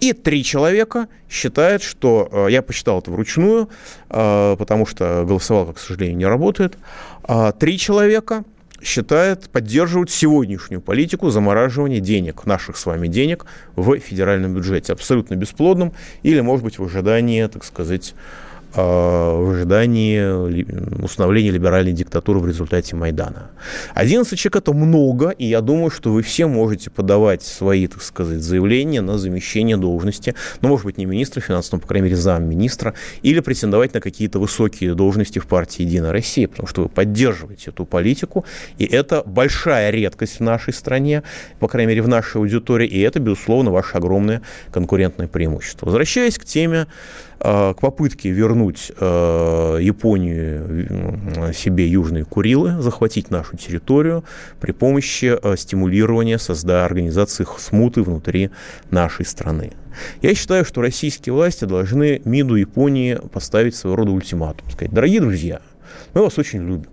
[0.00, 3.68] и три человека считают, что, э, я посчитал это вручную,
[4.10, 6.76] э, потому что голосовалка, к сожалению, не работает,
[7.22, 8.42] а три человека
[8.82, 15.92] считает, поддерживают сегодняшнюю политику замораживания денег, наших с вами денег в федеральном бюджете, абсолютно бесплодным
[16.22, 18.14] или, может быть, в ожидании, так сказать,
[18.80, 23.50] в ожидании установления либеральной диктатуры в результате Майдана.
[23.94, 28.40] 11 человек– это много, и я думаю, что вы все можете подавать свои, так сказать,
[28.40, 32.94] заявления на замещение должности, ну, может быть, не министра финансов, но, по крайней мере, замминистра,
[33.22, 37.84] или претендовать на какие-то высокие должности в партии «Единая Россия», потому что вы поддерживаете эту
[37.84, 38.44] политику,
[38.78, 41.22] и это большая редкость в нашей стране,
[41.58, 45.86] по крайней мере, в нашей аудитории, и это, безусловно, ваше огромное конкурентное преимущество.
[45.86, 46.86] Возвращаясь к теме
[47.31, 54.24] Э, к попытке вернуть э, Японию себе Южные Курилы, захватить нашу территорию
[54.60, 58.50] при помощи э, стимулирования созда организации смуты внутри
[58.90, 59.72] нашей страны.
[60.20, 64.70] Я считаю, что российские власти должны МИДу Японии поставить своего рода ультиматум.
[64.70, 65.60] Сказать, дорогие друзья,
[66.14, 66.91] мы вас очень любим.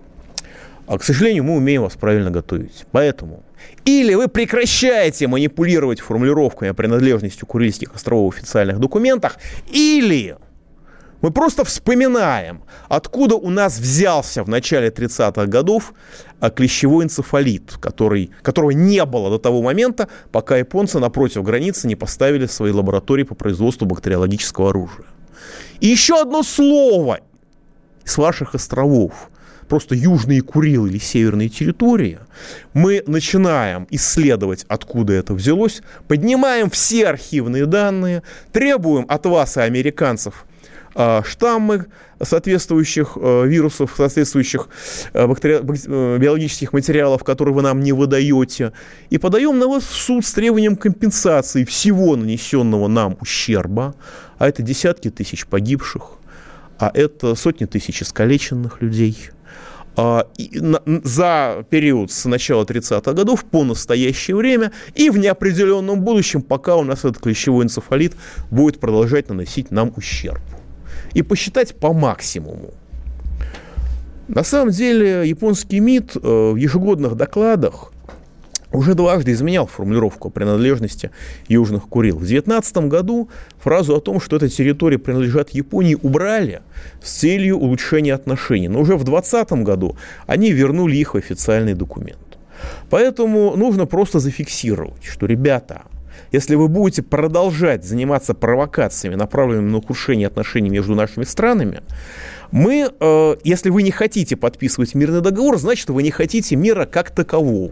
[0.89, 2.87] А, к сожалению, мы умеем вас правильно готовить.
[2.91, 3.43] Поэтому
[3.85, 9.37] или вы прекращаете манипулировать формулировками о принадлежности Курильских островов в официальных документах,
[9.71, 10.35] или
[11.21, 15.93] мы просто вспоминаем, откуда у нас взялся в начале 30-х годов
[16.39, 21.95] а, клещевой энцефалит, который, которого не было до того момента, пока японцы напротив границы не
[21.95, 25.05] поставили свои лаборатории по производству бактериологического оружия.
[25.81, 27.19] И еще одно слово
[28.05, 29.29] с ваших островов–
[29.70, 32.20] просто южные Курилы или северные территории,
[32.74, 40.45] мы начинаем исследовать, откуда это взялось, поднимаем все архивные данные, требуем от вас и американцев
[40.95, 41.86] а, штаммы
[42.22, 44.67] соответствующих э, вирусов, соответствующих.
[45.13, 45.28] Э,
[46.17, 48.74] биологических материалов, которые вы нам не выдаете,
[49.09, 53.95] и подаем на вас в суд с требованием компенсации всего нанесенного нам ущерба,
[54.38, 56.17] а это десятки тысяч погибших,
[56.78, 59.38] а это сотни тысяч искалеченных людей– а,
[61.04, 66.84] за период с начала 30-х годов по настоящее время и в неопределенном будущем, пока у
[66.84, 68.14] нас этот клещевой энцефалит
[68.52, 70.41] будет продолжать наносить нам ущерб.
[71.14, 72.74] И посчитать по максимуму.
[74.28, 77.91] На самом деле японский МИД э, в ежегодных докладах
[78.72, 81.11] уже дважды изменял формулировку принадлежности
[81.47, 82.17] Южных Курил.
[82.17, 86.61] В 2019 году фразу о том, что эта территория принадлежат Японии, убрали
[87.01, 88.67] с целью улучшения отношений.
[88.67, 89.97] Но уже в 2020 году
[90.28, 92.20] они вернули их в официальный документ.
[92.89, 95.84] Поэтому нужно просто зафиксировать, что, ребята,
[96.32, 101.82] если вы будете продолжать заниматься провокациями, направленными на ухудшение отношений между нашими странами,
[102.51, 107.11] мы, э, если вы не хотите подписывать мирный договор, значит, вы не хотите мира как
[107.11, 107.72] такового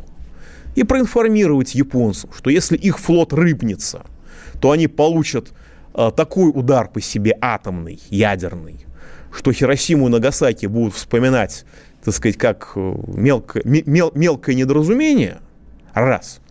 [0.78, 4.04] и проинформировать японцев, что если их флот рыбнется,
[4.62, 5.52] то они получат
[5.96, 8.86] э, такой удар по себе атомный, ядерный,
[9.36, 11.66] что Хиросиму и Нагасаки будут вспоминать,
[12.04, 15.40] так сказать, как э, мелко, мел, мелкое недоразумение,
[15.96, 16.42] раз.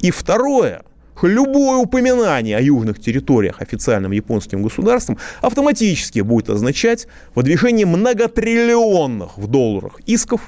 [0.00, 0.82] И второе,
[1.22, 7.06] любое упоминание о южных территориях официальным японским государством автоматически будет означать
[7.36, 10.40] выдвижение многотриллионных в долларах исков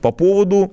[0.00, 0.72] по поводу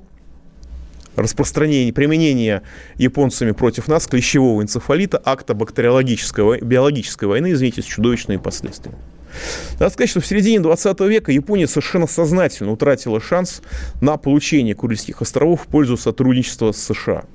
[1.16, 2.62] распространение, применение
[2.98, 9.00] японцами против нас клещевого энцефалита, акта бактериологической, биологической войны, извините, с чудовищными последствиями.
[9.80, 13.62] Надо сказать, что в середине 20 века Япония совершенно сознательно утратила шанс
[14.02, 17.26] на получение Курильских островов в пользу сотрудничества с США.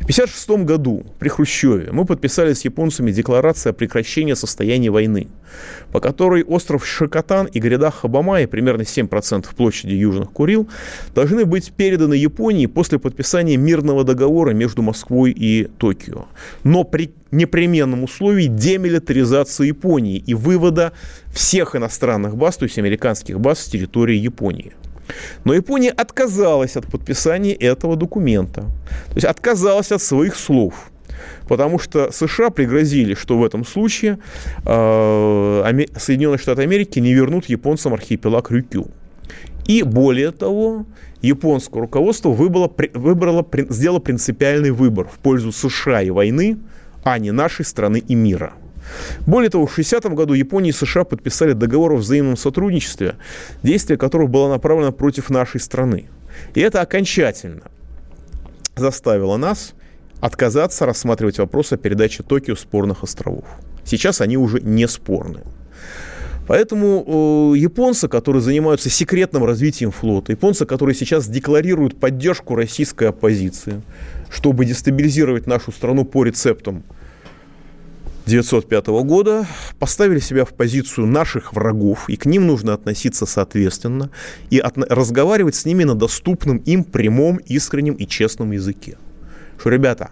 [0.00, 5.28] В 1956 году при Хрущеве мы подписали с японцами декларацию о прекращении состояния войны,
[5.92, 10.68] по которой остров Шакатан и гряда Хабамаи, примерно 7% площади Южных Курил,
[11.14, 16.26] должны быть переданы Японии после подписания мирного договора между Москвой и Токио.
[16.64, 20.92] Но при непременном условии демилитаризации Японии и вывода
[21.38, 24.72] всех иностранных баз, то есть американских баз с территории Японии.
[25.44, 28.62] Но Япония отказалась от подписания этого документа.
[29.06, 30.90] То есть отказалась от своих слов.
[31.48, 34.18] Потому что США пригрозили, что в этом случае
[34.66, 38.88] э, Соединенные Штаты Америки не вернут японцам архипелаг Рюкю.
[39.66, 40.86] И более того,
[41.22, 46.58] японское руководство выбрало, выбрало, сделало принципиальный выбор в пользу США и войны,
[47.04, 48.52] а не нашей страны и мира.
[49.26, 53.16] Более того, в 60 году Япония и США подписали договор о взаимном сотрудничестве,
[53.62, 56.08] действие которого было направлено против нашей страны.
[56.54, 57.62] И это окончательно
[58.76, 59.74] заставило нас
[60.20, 63.44] отказаться рассматривать вопрос о передаче Токио спорных островов.
[63.84, 65.40] Сейчас они уже не спорны.
[66.46, 73.82] Поэтому э, японцы, которые занимаются секретным развитием флота, японцы, которые сейчас декларируют поддержку российской оппозиции,
[74.30, 76.84] чтобы дестабилизировать нашу страну по рецептам
[78.28, 79.46] 1905 года
[79.78, 84.10] поставили себя в позицию наших врагов, и к ним нужно относиться соответственно,
[84.50, 88.98] и от, разговаривать с ними на доступном им прямом, искреннем и честном языке.
[89.58, 90.10] Что, ребята,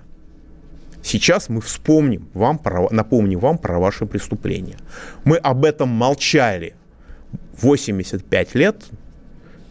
[1.02, 4.78] сейчас мы вспомним вам, про, напомним вам про ваши преступления.
[5.24, 6.74] Мы об этом молчали
[7.60, 8.82] 85 лет,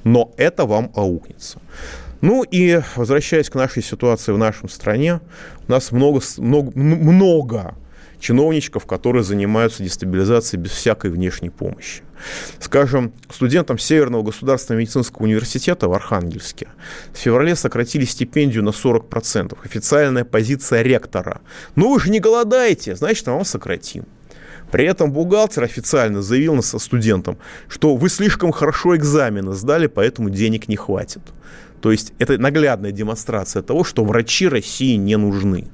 [0.04, 1.60] но это вам аукнется.
[2.22, 5.20] Ну и возвращаясь к нашей ситуации в нашем стране,
[5.68, 7.76] у нас много, много, много
[8.26, 12.02] чиновничков, которые занимаются дестабилизацией без всякой внешней помощи.
[12.60, 16.70] Скажем, студентам Северного государственного медицинского университета в Архангельске
[17.14, 19.56] в феврале сократили стипендию на 40%.
[19.64, 21.42] Официальная позиция ректора.
[21.76, 24.06] Ну вы же не голодаете, значит, вам сократим.
[24.72, 30.68] При этом бухгалтер официально заявил со студентам, что вы слишком хорошо экзамены сдали, поэтому денег
[30.68, 31.22] не хватит.
[31.80, 35.68] То есть это наглядная демонстрация того, что врачи России не нужны.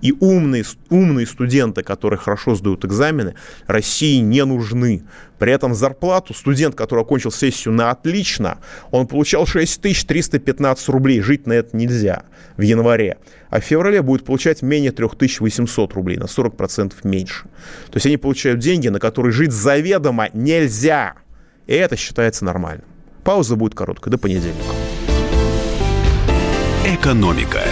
[0.00, 3.34] И умные, умные студенты, которые хорошо сдают экзамены,
[3.66, 5.04] России не нужны.
[5.38, 8.58] При этом зарплату студент, который окончил сессию на отлично,
[8.90, 11.20] он получал 6315 рублей.
[11.20, 12.24] Жить на это нельзя
[12.56, 13.18] в январе.
[13.50, 17.44] А в феврале будет получать менее 3800 рублей, на 40% меньше.
[17.90, 21.14] То есть они получают деньги, на которые жить заведомо нельзя.
[21.66, 22.86] И это считается нормальным.
[23.24, 24.72] Пауза будет короткая, до понедельника.
[26.84, 27.62] Экономика.